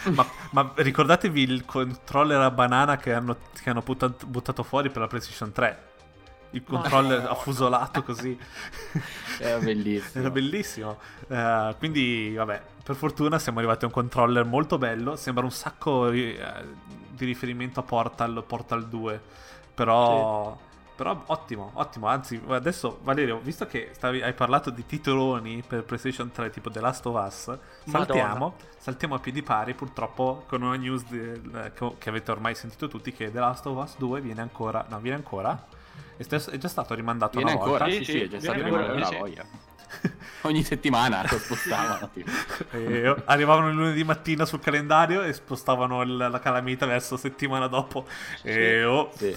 [0.14, 5.02] ma, ma, ricordatevi il controller a banana che hanno, che hanno buttato, buttato, fuori per
[5.02, 5.86] la PlayStation 3?
[6.50, 8.04] Il controller no, affusolato no.
[8.04, 8.36] così.
[9.38, 10.20] Era bellissimo.
[10.20, 10.98] Era bellissimo.
[11.28, 15.14] Uh, quindi, vabbè, per fortuna siamo arrivati a un controller molto bello.
[15.14, 19.20] Sembra un sacco uh, di riferimento a Portal, Portal 2.
[19.74, 20.66] Però...
[20.98, 22.08] Sì però ottimo, ottimo.
[22.08, 26.80] Anzi, adesso Valerio, visto che stavi, hai parlato di titoloni per PlayStation 3 tipo The
[26.80, 27.56] Last of Us,
[27.86, 31.40] saltiamo, saltiamo a piedi pari purtroppo con una news di,
[31.98, 35.18] che avete ormai sentito tutti che The Last of Us 2 viene ancora, no viene
[35.18, 35.66] ancora,
[36.16, 38.04] è, è già stato rimandato viene una ancora, volta.
[38.04, 39.46] Sì, sì, è già stato rimandato una voglia.
[40.42, 42.10] Ogni settimana lo spostavano.
[43.26, 48.06] arrivavano il lunedì mattina sul calendario e spostavano il, la calamita verso settimana dopo.
[48.40, 49.10] Sì, e oh.
[49.14, 49.36] Sì.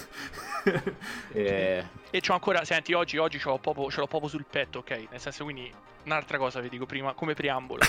[1.32, 1.86] e...
[2.10, 5.06] e c'ho ancora, senti, oggi, oggi ce, l'ho proprio, ce l'ho proprio sul petto, ok?
[5.10, 5.72] Nel senso, quindi,
[6.04, 7.82] un'altra cosa vi dico prima, come preambolo.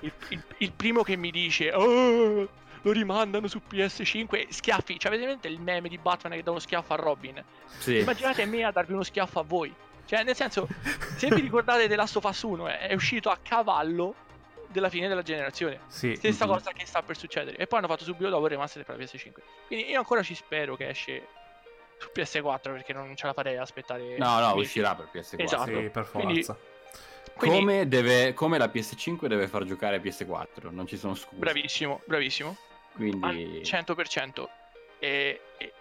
[0.00, 2.48] il, il, il primo che mi dice, oh,
[2.82, 6.92] lo rimandano su PS5, schiaffi, cioè, vedete il meme di Batman che dà uno schiaffo
[6.92, 7.42] a Robin?
[7.78, 7.98] Sì.
[7.98, 9.74] Immaginate me a darvi uno schiaffo a voi.
[10.08, 10.66] Cioè, nel senso,
[11.18, 14.14] se vi ricordate The Last of Us 1, è uscito a cavallo
[14.68, 15.80] della fine della generazione.
[15.88, 16.14] Sì.
[16.14, 16.54] Stessa mm-hmm.
[16.54, 17.56] cosa che sta per succedere.
[17.56, 19.32] E poi hanno fatto subito dopo il remaster per la PS5.
[19.66, 21.26] Quindi io ancora ci spero che esce
[21.98, 24.16] su PS4 perché non ce la farei aspettare.
[24.18, 25.42] No, no, uscirà per PS4.
[25.42, 25.64] Esatto.
[25.64, 26.18] Sì, per forza.
[26.18, 26.46] Quindi,
[27.34, 27.58] quindi...
[27.58, 31.36] Come, deve, come, la PS5 deve far giocare PS4, non ci sono scuse.
[31.36, 32.56] Bravissimo, bravissimo.
[32.94, 33.60] Quindi...
[33.62, 34.48] 100%.
[35.00, 35.72] E, e,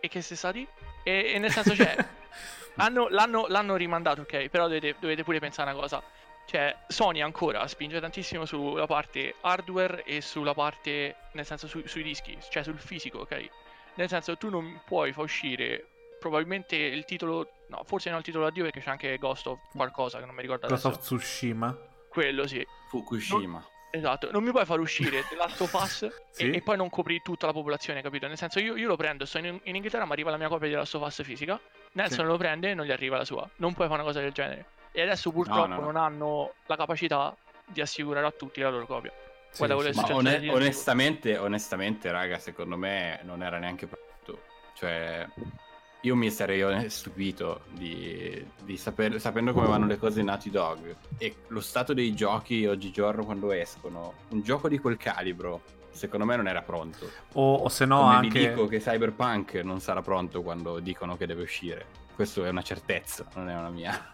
[0.00, 0.66] e che sei stati?
[1.02, 1.96] E, e nel senso c'è...
[2.78, 6.02] Cioè, hanno, l'hanno, l'hanno, rimandato, ok, però dovete, dovete pure pensare una cosa.
[6.46, 12.02] Cioè, Sony ancora spinge tantissimo sulla parte hardware e sulla parte, nel senso, su, sui
[12.02, 13.48] dischi, cioè sul fisico, ok?
[13.96, 15.86] Nel senso, tu non puoi far uscire
[16.18, 17.50] probabilmente il titolo.
[17.68, 20.40] No, forse non il titolo addio perché c'è anche Ghost of qualcosa che non mi
[20.40, 21.00] ricordo Ghost adesso.
[21.00, 21.76] of Tsushima.
[22.08, 22.66] Quello sì.
[22.88, 23.58] Fukushima.
[23.58, 26.50] Non, esatto, non mi puoi far uscire The Last of Us sì?
[26.50, 28.26] e, e, poi non copri tutta la popolazione, capito?
[28.26, 30.66] Nel senso, io, io lo prendo, sto in, in, Inghilterra, mi arriva la mia copia
[30.66, 31.60] di The Last of Us fisica.
[31.92, 32.30] Nelson sì.
[32.30, 33.48] lo prende e non gli arriva la sua.
[33.56, 34.66] Non puoi fare una cosa del genere.
[34.92, 35.86] E adesso purtroppo no, no, no.
[35.86, 39.12] non hanno la capacità di assicurare a tutti la loro copia.
[39.50, 44.42] Sì, sì, ma one- onestamente, onestamente, raga, secondo me non era neanche pronto.
[44.74, 45.26] Cioè,
[46.02, 50.94] io mi sarei stupito di, di saper, sapendo come vanno le cose in Naughty Dog
[51.16, 54.14] e lo stato dei giochi oggigiorno quando escono.
[54.28, 57.10] Un gioco di quel calibro, secondo me non era pronto.
[57.34, 58.38] O, o se no come anche...
[58.38, 61.86] vi dico che Cyberpunk non sarà pronto quando dicono che deve uscire.
[62.14, 64.10] Questo è una certezza, non è una mia.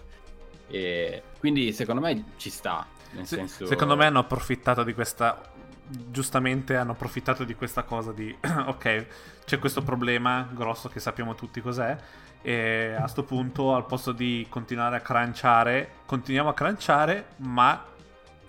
[0.69, 2.87] E quindi secondo me ci sta.
[3.13, 3.67] Nel Se, senso...
[3.67, 5.53] Secondo me hanno approfittato di questa.
[5.87, 9.07] Giustamente hanno approfittato di questa cosa di ok,
[9.45, 11.97] c'è questo problema grosso che sappiamo tutti cos'è.
[12.41, 17.93] E a questo punto, al posto di continuare a crunchare, continuiamo a crunchare, ma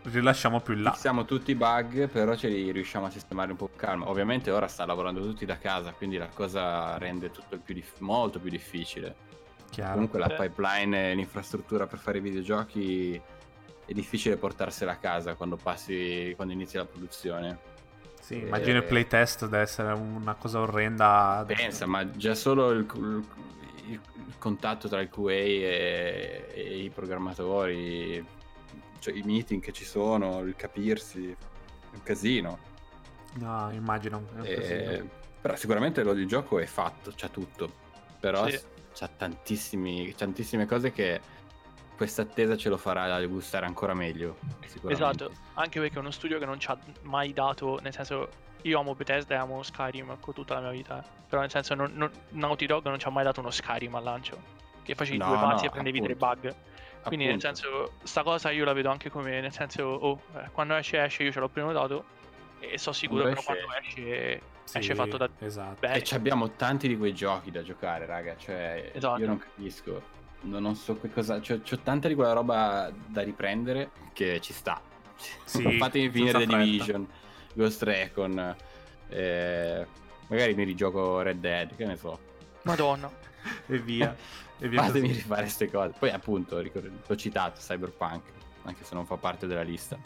[0.10, 0.94] rilasciamo più in là.
[0.94, 4.10] Siamo tutti bug, però ce li riusciamo a sistemare un po' calma.
[4.10, 8.40] Ovviamente ora sta lavorando tutti da casa, quindi la cosa rende tutto più dif- molto
[8.40, 9.16] più difficile.
[9.70, 9.94] Chiaro.
[9.94, 13.22] Comunque la pipeline e l'infrastruttura per fare i videogiochi
[13.86, 17.74] è difficile portarsela a casa quando passi quando inizi la produzione.
[18.20, 18.46] Sì, e...
[18.46, 21.44] immagino il playtest deve essere una cosa orrenda.
[21.46, 23.24] Pensa, ma già solo il, il,
[23.88, 28.26] il contatto tra il QA e, e, i programmatori,
[29.06, 32.58] cioè i meeting che ci sono, il capirsi, è un casino.
[33.36, 34.24] No, immagino.
[34.42, 35.04] E...
[35.42, 37.72] Però sicuramente il gioco è fatto, c'ha tutto.
[38.20, 38.60] Però sì.
[38.94, 41.22] c'ha tantissime cose che
[41.96, 44.38] questa attesa ce lo farà gustare ancora meglio.
[44.88, 48.30] Esatto, anche perché è uno studio che non ci ha mai dato, nel senso,
[48.64, 51.92] io amo Bethesda e amo Skyrim con tutta la mia vita, però nel senso non,
[51.94, 54.42] non, Naughty Dog non ci ha mai dato uno Skyrim al lancio,
[54.82, 56.18] che facevi no, due passi no, e prendevi appunto.
[56.18, 56.56] tre bug.
[57.06, 57.46] Quindi appunto.
[57.48, 61.04] nel senso, sta cosa io la vedo anche come, nel senso, oh, eh, quando esce
[61.04, 62.06] esce io ce l'ho prenotato
[62.60, 65.78] e sono sicuro che quando esce sì, esce fatto da esatto.
[65.80, 66.02] bene.
[66.02, 69.20] E abbiamo tanti di quei giochi da giocare, raga, cioè esatto.
[69.20, 70.14] io non capisco
[70.46, 71.40] non so che cosa.
[71.40, 74.82] C'ho, c'ho, tanta di quella roba da riprendere che ci sta.
[75.44, 77.08] Sì, Fatemi finire The Division,
[77.54, 78.56] Ghost Recon.
[79.10, 79.86] Eh,
[80.28, 82.20] magari mi rigioco Red Dead, che ne so.
[82.64, 83.10] Madonna.
[83.68, 84.16] e via.
[84.60, 85.20] e via Fatemi così.
[85.20, 85.94] rifare queste cose.
[85.98, 88.22] Poi, appunto, l'ho citato Cyberpunk,
[88.64, 89.98] anche se non fa parte della lista.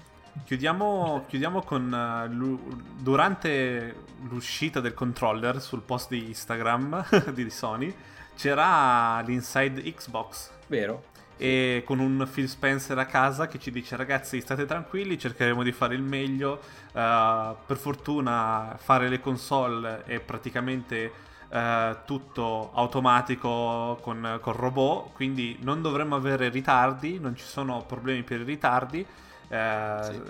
[0.43, 3.95] Chiudiamo, chiudiamo con uh, durante
[4.29, 7.93] l'uscita del controller sul post di Instagram di Sony
[8.35, 10.51] c'era l'inside Xbox.
[10.67, 11.05] Vero?
[11.35, 15.71] E con un Phil Spencer a casa che ci dice ragazzi state tranquilli, cercheremo di
[15.71, 16.61] fare il meglio.
[16.91, 25.57] Uh, per fortuna fare le console è praticamente uh, tutto automatico con, con robot, quindi
[25.61, 29.05] non dovremmo avere ritardi, non ci sono problemi per i ritardi.
[29.47, 30.21] Uh, sì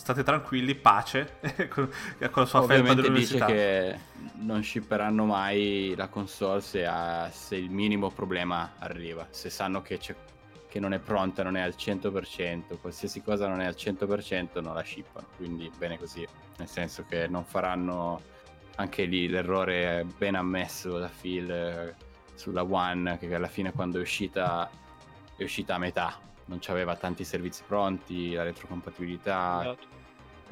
[0.00, 1.36] state tranquilli, pace,
[1.68, 1.88] con,
[2.30, 3.44] con la sua felpa dell'università.
[3.44, 3.98] dice che
[4.36, 9.98] non shipperanno mai la console se, ha, se, il minimo problema arriva, se sanno che,
[9.98, 14.74] che, non è pronta, non è al 100%, qualsiasi cosa non è al 100% non
[14.74, 18.22] la shippano, quindi bene così, nel senso che non faranno
[18.76, 21.94] anche lì l'errore ben ammesso da Phil eh,
[22.34, 24.70] sulla One, che alla fine quando è uscita
[25.40, 29.86] è uscita a metà, non aveva tanti servizi pronti, la retrocompatibilità, esatto.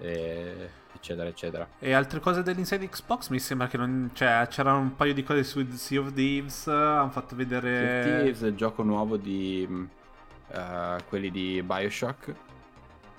[0.01, 1.69] e, eccetera, eccetera.
[1.79, 4.11] E altre cose dell'Inside Xbox mi sembra che non...
[4.15, 8.03] Cioè, c'erano un paio di cose su Sea of Thieves, hanno fatto vedere...
[8.03, 9.69] Sea of Thieves, il gioco nuovo di...
[9.69, 12.35] Uh, quelli di Bioshock,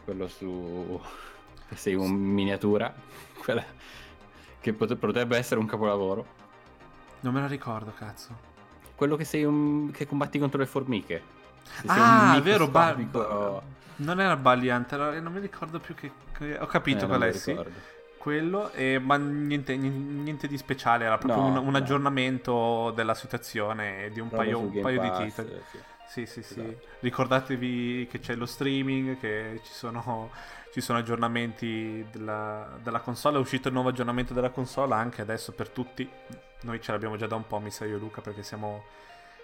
[0.03, 0.99] quello su...
[1.75, 2.91] sei un miniatura,
[3.43, 3.63] quella
[4.59, 6.25] che potrebbe essere un capolavoro.
[7.21, 8.47] Non me la ricordo, cazzo.
[8.95, 9.91] Quello che sei un...
[9.91, 11.21] che combatti contro le formiche.
[11.85, 12.95] Ah, è vero, ba-
[13.97, 16.11] non era Valiant, non mi ricordo più che...
[16.37, 16.57] che...
[16.57, 17.57] Ho capito eh, qual è, sì.
[18.17, 21.77] Quello, e, ma niente, niente, di speciale, era proprio no, un, un no.
[21.77, 25.61] aggiornamento della situazione di un paio, un paio di titoli.
[25.71, 25.77] Sì.
[26.09, 26.59] Sì, sì, sì.
[26.59, 26.87] Esatto.
[27.01, 30.31] Ricordatevi che c'è lo streaming, che ci sono,
[30.73, 33.37] ci sono aggiornamenti della, della, console.
[33.37, 36.09] È uscito il nuovo aggiornamento della console anche adesso per tutti.
[36.61, 38.85] Noi ce l'abbiamo già da un po', mi sa io e Luca, perché siamo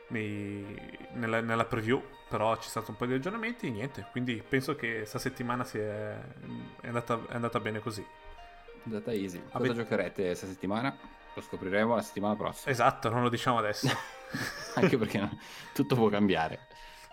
[0.08, 4.44] nei, nella, nella, preview, però ci sono stato un po' di aggiornamenti e niente, quindi
[4.48, 8.02] penso che questa settimana è, è, andata, è, andata, bene così.
[8.02, 9.40] È andata easy.
[9.40, 9.74] Cosa Vabbè...
[9.74, 10.98] giocherete questa settimana?
[11.36, 12.72] Lo scopriremo la settimana prossima.
[12.72, 13.88] Esatto, non lo diciamo adesso.
[14.76, 15.30] Anche perché
[15.74, 16.68] tutto può cambiare.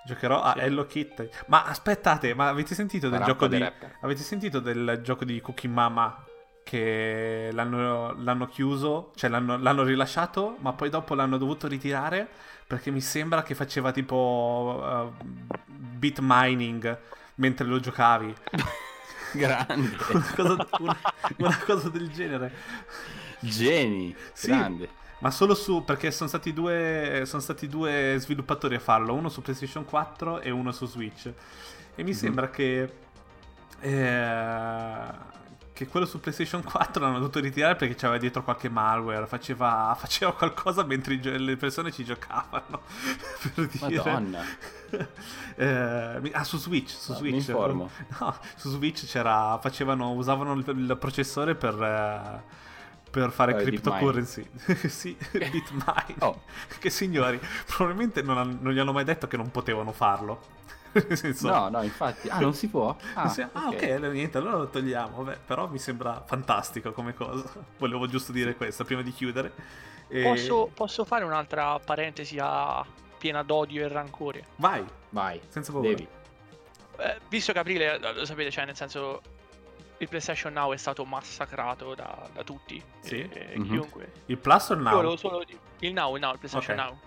[0.04, 1.28] Giocherò a Hello Kitty.
[1.46, 3.64] Ma aspettate, ma avete sentito del gioco di...
[4.00, 6.24] Avete sentito del gioco di Cookie Mama
[6.64, 12.28] che l'hanno, l'hanno chiuso, cioè l'hanno, l'hanno, rilasciato, ma poi dopo l'hanno dovuto ritirare
[12.66, 15.24] perché mi sembra che faceva tipo uh,
[15.66, 16.98] bit mining
[17.36, 18.34] mentre lo giocavi.
[19.32, 19.96] Grande.
[20.12, 20.98] una, cosa, una,
[21.38, 22.52] una, cosa, del genere.
[23.40, 24.14] Geni.
[24.32, 24.88] Sì, grande.
[25.22, 29.40] Ma solo su perché sono stati, due, sono stati due sviluppatori a farlo, uno su
[29.40, 31.26] PlayStation 4 e uno su Switch.
[31.26, 31.34] E
[32.02, 32.12] mi mm-hmm.
[32.12, 32.92] sembra che
[33.78, 35.30] eh,
[35.72, 40.32] che quello su PlayStation 4 l'hanno dovuto ritirare perché c'aveva dietro qualche malware, faceva, faceva
[40.32, 42.82] qualcosa mentre le persone ci giocavano.
[43.54, 43.96] per dire.
[43.96, 44.40] Madonna.
[45.56, 47.48] eh, ah, su Switch, su no, Switch.
[47.48, 47.90] No,
[48.56, 51.80] su Switch c'era, facevano, usavano il, il processore per...
[51.80, 52.70] Eh,
[53.12, 54.48] per fare uh, cryptocurrency.
[54.88, 56.16] sì, Bitmine.
[56.20, 56.42] Oh.
[56.80, 60.40] Che signori, probabilmente non, non, gli hanno mai detto che non potevano farlo.
[61.12, 61.48] senso...
[61.50, 62.28] No, no, infatti.
[62.30, 62.96] Ah, non si può?
[63.14, 63.42] Ah, si...
[63.42, 65.22] ah ok, niente, allora lo togliamo.
[65.22, 67.44] Vabbè, però mi sembra fantastico come cosa.
[67.76, 69.52] Volevo giusto dire questo prima di chiudere.
[70.08, 70.22] E...
[70.22, 72.84] Posso, posso, fare un'altra parentesi a
[73.18, 74.44] piena d'odio e rancore?
[74.56, 75.88] Vai, vai, senza paura.
[75.88, 76.08] Devi.
[76.96, 79.20] Eh, visto che aprile, lo sapete, cioè nel senso
[80.02, 82.82] il PlayStation Now è stato massacrato da, da tutti.
[83.00, 83.20] Sì.
[83.20, 83.70] E, mm-hmm.
[83.70, 84.12] chiunque.
[84.26, 85.16] Il Plus o il Now?
[85.16, 85.44] Solo,
[85.78, 86.90] il Now, il Now, il PlayStation okay.
[86.90, 86.98] Now.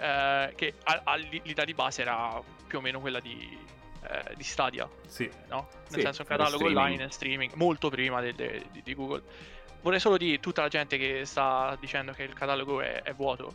[0.00, 3.56] Eh, che all'idea di base era più o meno quella di,
[4.02, 4.88] eh, di Stadia.
[5.06, 5.30] Sì.
[5.48, 5.68] No?
[5.70, 9.22] Nel sì, senso un catalogo online e streaming molto prima de, de, di, di, Google.
[9.80, 13.54] Vorrei solo dire tutta la gente che sta dicendo che il catalogo è, è vuoto,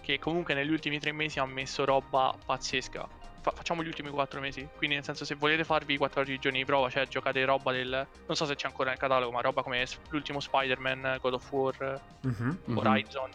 [0.00, 3.08] che comunque negli ultimi tre mesi ha messo roba pazzesca.
[3.40, 4.68] Fa- facciamo gli ultimi 4 mesi.
[4.76, 8.06] Quindi, nel senso, se volete farvi 14 giorni di prova, cioè giocate roba del.
[8.26, 12.00] Non so se c'è ancora nel catalogo, ma roba come l'ultimo Spider-Man, God of War,
[12.26, 12.76] mm-hmm.
[12.76, 13.30] Horizon.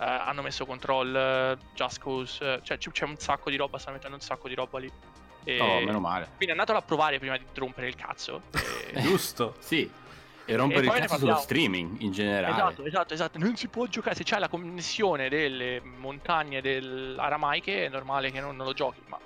[0.00, 4.16] Eh, hanno messo Control, Just Cause, cioè c- c'è un sacco di roba, stanno mettendo
[4.16, 4.90] un sacco di roba lì.
[5.44, 5.60] E...
[5.60, 6.26] Oh, meno male.
[6.36, 8.42] Quindi andatelo a provare prima di rompere il cazzo.
[8.92, 9.00] E...
[9.02, 9.54] Giusto.
[9.60, 9.88] sì.
[10.44, 12.52] E rompere e il cazzo sullo streaming in generale.
[12.52, 13.38] Esatto, esatto, esatto.
[13.38, 14.16] Non si può giocare.
[14.16, 19.00] Se c'è la connessione delle montagne dell'Aramaiche, è normale che non, non lo giochi.
[19.06, 19.16] Ma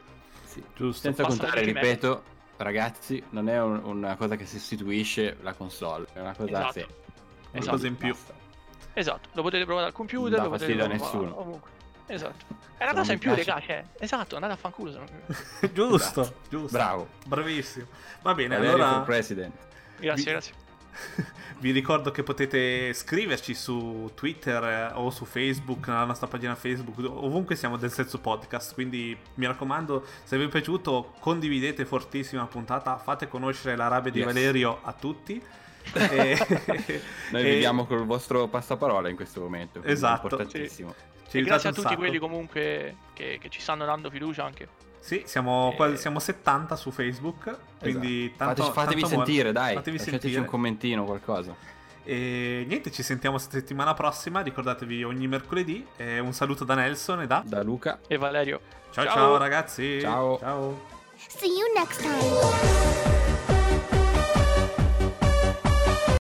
[0.54, 1.02] sì, giusto.
[1.02, 2.22] Senza contare, ripeto,
[2.58, 6.72] ragazzi, non è un, una cosa che sostituisce la console, è una cosa, esatto.
[6.72, 7.70] sì, una esatto.
[7.70, 8.12] cosa in più.
[8.12, 8.34] Basta.
[8.92, 11.40] Esatto, lo potete provare al computer, non lo potete provare a nessuno.
[11.40, 11.70] ovunque.
[12.06, 12.44] Esatto.
[12.76, 14.92] È una cosa in più, raga, cioè, esatto, andate a fanculo.
[15.72, 16.34] giusto, esatto.
[16.48, 16.76] giusto.
[16.76, 17.08] Bravo.
[17.26, 17.86] Bravissimo.
[18.22, 19.00] Va bene, Valerio allora...
[19.00, 19.54] President.
[19.98, 20.30] Grazie, Vi...
[20.30, 20.54] grazie.
[21.58, 26.98] Vi ricordo che potete scriverci su Twitter eh, o su Facebook, nella nostra pagina Facebook,
[26.98, 28.74] ovunque siamo del Senso Podcast.
[28.74, 34.18] Quindi mi raccomando, se vi è piaciuto, condividete fortissima puntata, fate conoscere la rabbia di
[34.18, 34.26] yes.
[34.26, 35.42] Valerio a tutti.
[35.92, 36.38] e...
[37.30, 37.50] Noi e...
[37.50, 39.82] viviamo col vostro passaparola in questo momento.
[39.82, 40.28] Esatto.
[40.28, 40.94] È importantissimo.
[41.28, 42.00] Ci, ci grazie a tutti sacco.
[42.00, 44.68] quelli comunque che, che ci stanno dando fiducia anche.
[45.04, 45.76] Sì, siamo, e...
[45.76, 47.54] quasi, siamo 70 su Facebook.
[47.78, 48.38] Quindi esatto.
[48.38, 49.74] tanto, Fateci, fatevi tanto sentire, dai.
[49.74, 50.40] Fatevi sentire.
[50.40, 51.54] un commentino, qualcosa.
[52.02, 54.40] E niente, ci sentiamo settimana prossima.
[54.40, 55.86] Ricordatevi ogni mercoledì.
[55.96, 58.60] E un saluto da Nelson e da, da Luca e Valerio.
[58.92, 60.00] Ciao ciao, ciao ragazzi.
[60.00, 60.38] Ciao.
[60.38, 60.80] Ciao.
[61.16, 63.23] See you next time.